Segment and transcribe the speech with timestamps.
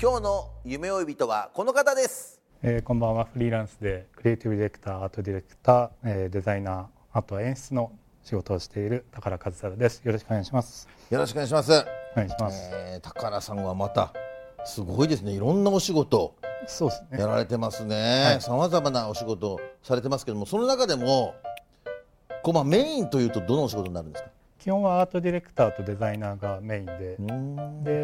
[0.00, 2.40] 今日の夢追い人はこの方です。
[2.62, 3.24] えーこんばんは。
[3.24, 7.90] フリーランスでクリエイティブディレクターアートディレクター、えーデザイナーあとは演出の
[8.22, 10.00] 仕事をしている宝和太です。
[10.04, 10.88] よろしくお願いします。
[11.10, 14.12] よろしくお願いします、お願いします、えー、宝さんはまた
[14.64, 15.32] すごいですね。
[15.32, 16.36] いろんなお仕事
[16.68, 17.18] そうですね。
[17.18, 18.40] やられてますはねい。
[18.40, 21.34] さまざまなお仕事されてますけどもその中でも
[22.44, 24.30] こう、まあ、メインというとどのお仕事になるんですか？
[24.60, 27.16] 基本はアートディレクターとデザイナーがメインで、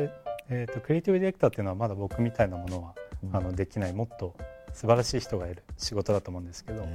[0.07, 0.11] で、
[0.55, 2.95] えー、とクリエイティブディレクターっていうのはまだ僕みたいなものは、
[3.33, 4.35] あのできないもっと
[4.73, 6.87] 素晴らしい人がいる仕事だと思うんですけど、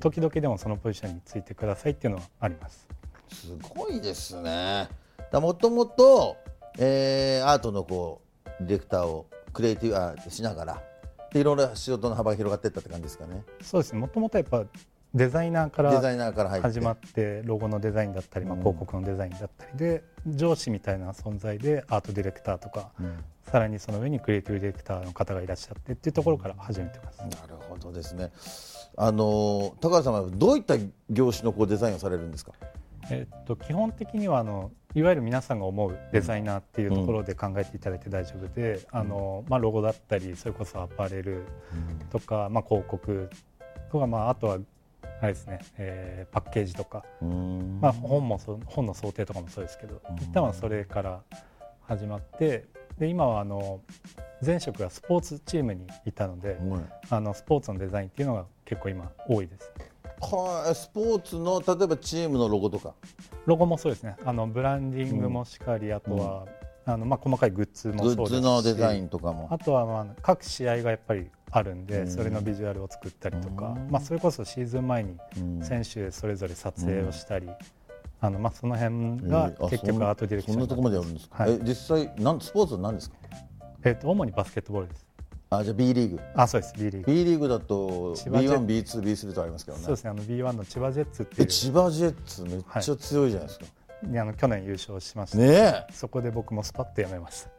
[0.00, 2.86] 時々でもそのポジションについてくださいっていうのはあります。
[3.32, 4.88] すごいですね。
[5.32, 6.36] もともと
[6.78, 10.82] えーアートのこうディレクターをクリエイティブあしながら
[11.32, 13.42] でいろいろ仕事の幅が広がっていったって感じですかね。
[13.62, 13.98] そうですね。
[13.98, 14.64] もともとやっぱ
[15.14, 18.60] デザイナーから始まってロゴのデザインだったり、まあ、うん。
[18.60, 20.04] 広告のデザインだったりで
[20.36, 23.24] 上司みたいな存在でアートディレクターとか、うん。
[23.50, 28.30] さらにその上にクリエイティブディレクターの方がいらっしゃってっていうところから始めてます、なるほどですね。
[28.96, 30.74] あの高橋さんはどういった
[31.08, 32.52] 業種のこうデザインをされるんですか？
[33.10, 41.44] えっと基本的にはあのいわゆる皆さんが思うデザイナーっていうところで考えていただいて大丈夫で、あのまあ、ロゴだったりそれこそアパレル
[42.10, 43.30] とか、まあ、広告
[43.90, 44.58] とか、まあ、あとは
[45.20, 47.78] あれですね、えーパッケージとか、うん。
[47.80, 51.22] まあ、本もそう本の想定とかもそうですけど、一旦はそれから
[51.82, 52.66] 始まって
[52.98, 53.80] で今はあの
[54.44, 56.58] 前職がスポーツチームにいたので、はい。
[57.10, 59.72] あのスポーツのデザインっていうのが結構今多いです。
[59.76, 59.88] はい
[60.74, 62.94] スポーツの例えばチームのロゴとか？
[63.46, 64.16] ロゴもそうですね。
[64.24, 66.46] あのブランディングもしかり、あとは、
[66.86, 69.46] あのまあ、細かいグッズもグッそうですしズのデザインとかも。
[69.48, 72.10] あとは、まあ、各試合がやっぱりあるんで、うん。
[72.10, 73.90] それのビジュアルを作ったりとか、うん。
[73.90, 75.62] まあ、それこそシーズン前にうん。
[75.62, 77.48] 選手それぞれ撮影をしたり、
[78.20, 81.52] あのまあ、その辺えが結局アートディレクションそんなところまでやるんですか、はい。
[81.52, 83.16] え実際なんスポーツは何ですか？
[83.84, 85.06] えっと主にバスケットボールです。
[85.50, 86.20] あじゃあ B リーグ。
[86.34, 87.12] あそうです B リーグ。
[87.12, 89.84] B リーグだと千葉ジェ B1、B2、B3 とありますけどね。
[89.84, 93.66] そうですねあの B1 の千葉ジェッツっていえう千葉ジェッツめっちゃ強いじゃないですか、
[94.02, 97.50] にあの去年優勝しました、ねそこで僕もスパッとやめました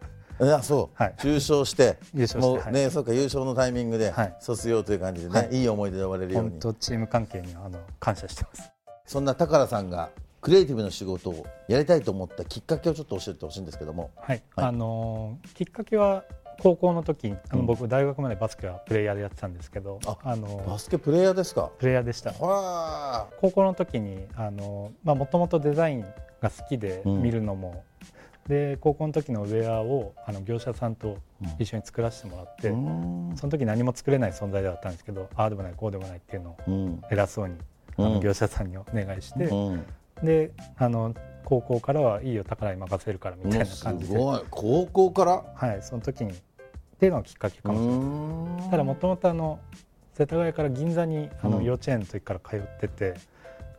[0.42, 1.16] えいやそう、はい。
[1.24, 2.74] 優勝して優勝もうはい。
[2.74, 4.36] ね、そうか優勝のタイミングではい。
[4.40, 5.56] 卒業という感じでね、はい。
[5.56, 8.72] い、い思い出で終われるよう本に当チーム関係にはあの感謝してます。
[9.06, 10.10] そんな宝さんが
[10.42, 14.12] クリエイティブの仕事をやりたいと思ったきっかけをちょっと教えてほしいんですけども。
[14.16, 14.66] はい、はい。
[14.68, 16.24] あのーきっかけは
[16.62, 17.66] 高校の時あの、うん。
[17.66, 21.72] 僕大学までバスケはプレイヤーでやってたんですけどああのーバスケプレイヤーですか？
[21.78, 22.32] プレイヤーでした。
[22.32, 26.06] は高校の時にあのまあもともとデザイン
[26.42, 27.22] が好きでうん。
[27.22, 27.84] 見るのも、
[28.48, 31.18] で高校の時のウェアをあの業者さんと
[31.60, 33.34] 一緒に作らせてもらって、うん。
[33.36, 37.04] その時何も作れない存在だったんですけどああでもないこうでもないっていうのをうん。
[37.12, 37.56] 偉そうに
[37.98, 38.14] あうん。
[38.16, 39.86] の業者さんにお願いして、うん。
[40.24, 41.14] であの
[41.46, 44.42] 高校からはいいよ宝に任せるからみたいなす感じで、ごい。
[44.50, 45.44] 高校から？
[45.56, 46.36] はい、その時にっ
[47.00, 48.72] ていうのがきっかけかもしれない。
[48.72, 49.60] ただもともとあの
[50.14, 51.64] 世田谷から銀座にあのうん。
[51.64, 53.14] 幼稚園の時から通ってて、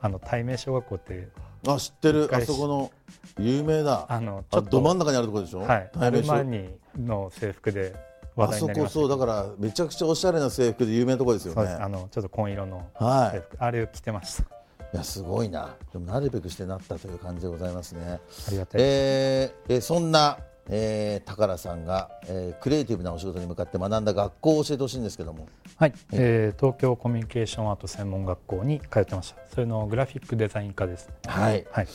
[0.01, 1.29] あの対名小学校って
[1.67, 2.29] あ知ってる。
[2.33, 2.91] あそこの
[3.39, 4.07] 有名だ。
[4.09, 5.61] あのちあょっとど真ん中にあるところでしょ？
[5.61, 7.95] はい、アルマーニの制服で
[8.37, 11.77] 話あそこ題になりましたそうだからめちゃくちゃおしゃれな制服で有名なところですよそうです。
[11.77, 14.43] あねのちょっと紺色のは制服、あれを着てました。
[14.43, 14.47] い
[14.93, 15.77] いやすごいな。
[15.93, 18.21] でもなるべくしてなったという感じでございますね。
[18.49, 25.47] ありがたいえーえーそんな、えー、宝さんが、えークリエイティブなお仕事に向かって学んだ学校を教えてほしいんですけども
[25.81, 29.41] はい、えー東京コミュニケーションアート専門学校に通ってました。
[29.49, 31.67] それのグラフィックデザイン科ですはい。
[31.73, 31.89] はい。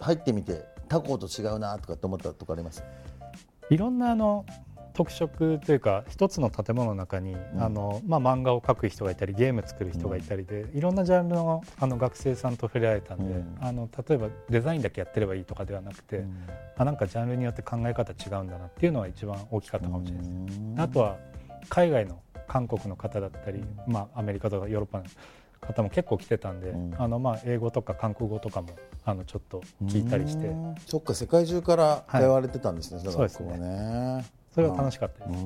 [0.00, 2.82] 入ってみて他校と違うなとかって思ったとこあります？
[3.68, 4.46] いろんなあの
[4.94, 7.38] 特色というか一つの建物の中に、ん。
[7.58, 13.58] あのまあ、漫画を描く人がいたりゲーム作る人がいたりで、いろんなジャンルのあの学生さんと触れ合えたんで、うん。
[13.60, 16.24] あの例えばデザインだけやってればいいとかではなくて、
[16.78, 20.60] あなんかジャンルによって考え方違うんだなっていうのは一番大きかったかもしれないです。
[20.78, 21.18] あとは
[21.68, 22.18] 海外の
[22.50, 25.04] 韓国の方だったり、まあ、アメリカとかヨーロッパの
[25.60, 26.94] 方も結構来てたんで、うん。
[26.98, 28.70] あのまあ英語とか韓国語とかも
[29.04, 30.48] あのちょっと聞いたりして。
[30.48, 30.74] うん。
[30.84, 34.24] そっか世界中から通われてたんですね、はそうね。
[34.52, 35.44] それは楽しかったです。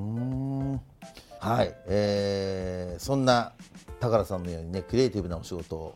[1.40, 3.52] はい、えーそんな
[4.00, 5.94] 高さんのようにねクリエイティブなお仕事を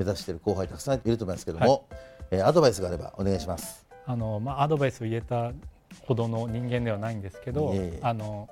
[0.00, 1.86] 目指している後輩たくさんいると思いますけども、
[2.32, 3.86] えーアドバイスがあればお願いします。
[4.04, 5.52] あのまあ、アドバイスを言えた
[6.00, 7.98] ほどの人間ではないんですけど、いえいえ。
[8.02, 8.48] あの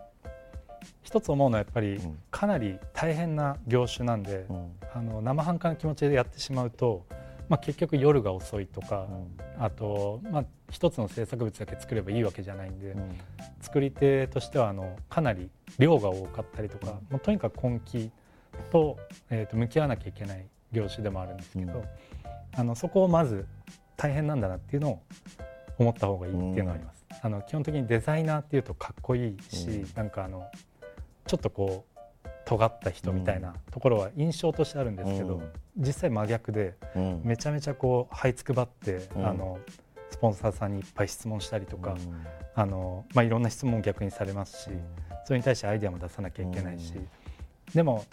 [1.03, 2.19] 一つ思うのはやっぱりうん。
[2.31, 4.71] かなり大変な業種なんで、うん。
[4.95, 7.07] あの生半可な気持ちでやってしまうと、
[7.49, 9.07] まあ、結局夜が遅いとか、
[9.59, 12.95] あと、まあ、一つの制作物だけ作ればいいわけじゃないんで、
[13.61, 18.11] 作り手としてはあのかなり量が多かったりとか、もうとにかく根気
[18.71, 18.99] と,、
[19.31, 21.85] えー、と向き合わなきゃいけない業種でもあるんですけど、うん。
[22.55, 23.47] あのそこをまず
[23.97, 25.03] 大変なんだなっていうのを
[25.79, 27.05] 思った方がいいっていうのはあります。
[27.23, 29.91] あの基本的にデザイナーっていうとかっこいいし、うん。
[29.95, 30.47] なんかあの
[31.29, 35.53] ちょっとこう尖った人みたいなところは印象としてあるんですけど、うん。
[35.77, 37.21] 実際真逆でうん。
[37.25, 39.27] めちゃめちゃこう這いつくばって、うん。
[39.27, 39.59] あの
[40.11, 42.27] スポンサーさんにいっぱい質問したりとか、うん。
[42.55, 44.71] あのまあ、いろんな質問を逆にされますし、
[45.27, 47.09] それに対してアイデアも出さなきゃいけないし、うん
[47.75, 48.05] でも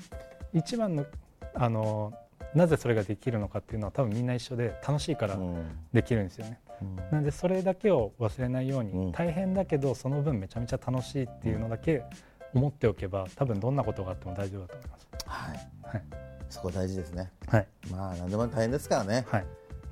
[0.54, 1.06] 一番の
[1.54, 2.14] あの
[2.54, 5.78] なぜそれができるのかっていうのは多分みんな一緒で楽しいからうん。
[5.94, 6.60] できるんですよね。
[6.82, 6.96] うん。
[7.12, 9.12] なんでそれだけを忘れないように、うん。
[9.12, 12.04] 大変だけどその分めちゃめちゃ楽しいっていうのだけ
[12.56, 15.08] 思っておけば多分どんなことがあっても大丈夫だと思います。
[15.28, 16.04] はい、はい
[16.50, 17.32] そこ大事ですね。
[17.48, 19.26] はい、まあ何でも大変ですからね。
[19.30, 19.46] はい、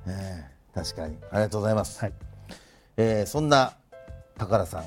[0.08, 2.00] ええ確かにありがとうございます。
[2.00, 2.12] はい
[2.96, 3.74] えーそんな
[4.38, 4.84] 宝さん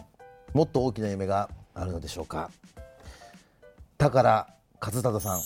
[0.54, 2.50] もっと大きな夢があるのでしょうか。
[3.98, 4.48] 宝
[4.80, 5.42] 和忠さん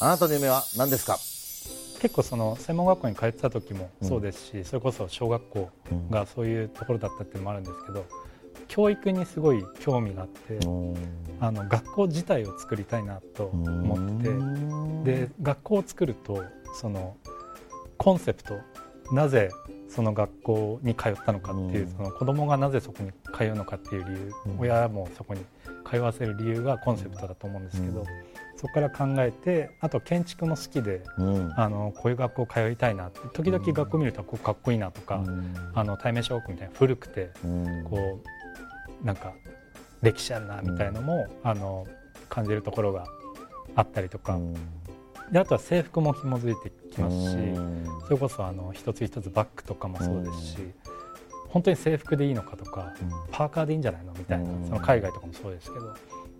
[0.00, 1.18] あなたの夢は何ですか？
[2.00, 5.70] 結構その専門学校に通ってた時もそうですし、それこそ小学校
[6.10, 8.04] がそういうところだったっていうのもあるんですけど
[8.68, 10.58] 教育にすごい興味があって、
[11.40, 16.44] あの学校自体を作りたいなと思っててで学校を作ると
[16.74, 17.16] その
[17.96, 18.54] コンセプト
[19.12, 19.50] なぜ
[19.88, 21.90] その学校に通ったのかっていう、うん。
[21.90, 24.60] その子供がなぜそこに通うのかっていう理由、うん。
[24.60, 25.40] 親もそこに
[25.88, 28.04] 通わせる理由がコンセプトだと思うんですけど、
[28.56, 31.52] そこから考えてあと建築も好きでうん。
[31.56, 35.22] あのこういう学校通いたいなって時々学校見るとこうかっこいいなとか、
[35.74, 37.84] あの対面小学校みたいな古くてうん。
[37.84, 38.43] こう
[39.04, 39.34] なんか
[40.02, 41.86] 歴史あるなみたいのも、あの
[42.28, 43.06] 感じるところが
[43.76, 44.38] あったりとか、
[45.30, 47.36] であとは制服も紐づいてきますし、
[48.06, 50.58] それこそあの一つ一つバッグとかもそうですし、
[51.48, 52.92] 本当に制服でいいのかとか、
[53.30, 54.64] パーカーでいいんじゃないのみたいな、うん。
[54.64, 55.94] その海外とかもそうですけど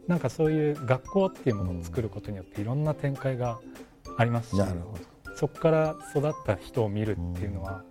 [0.09, 3.59] なんかそういう学校っていうものを作ることによっていろんな展開が
[4.19, 4.99] ありますし、なるほど。
[5.37, 7.83] そこから育った人を見るっていうのは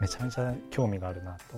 [0.00, 1.56] めちゃめちゃ興味があるなと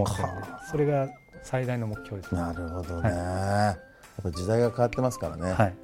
[0.00, 0.22] 思って
[0.70, 1.08] それが
[1.42, 2.34] 最大の目標です。
[2.34, 2.40] ね。
[2.40, 3.10] なるほどね。
[3.10, 5.52] やっぱ時代が変わってますからね。
[5.52, 5.74] はい、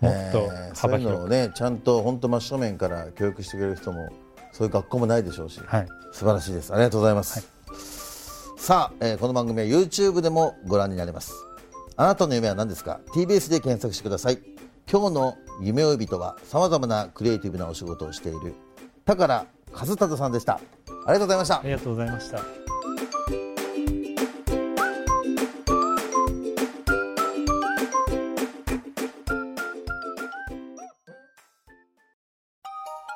[0.00, 4.08] もっとえーそういうの幅広く、をねちゃんと本当真正面から教育してくれる人も
[4.52, 6.72] そういう学校もないでしょうし、はい、素晴らしいです。
[6.72, 7.48] ありがとうございます、
[8.58, 11.32] さあ、えーこの番組は YouTube でもご覧になれます。
[11.96, 14.38] あなたの夢は何ですか？TBS で検索してください。
[14.90, 18.54] 今日の夢追い人はさまざまなクリエイティブなお仕事をしている
[19.04, 20.60] 宝和忠さんでした。
[21.06, 21.60] ありがとうございました。
[21.60, 23.45] ありがとうございました。